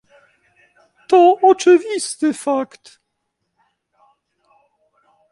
to 1.07 1.17
oczywisty 1.49 2.29
fakt 2.43 2.85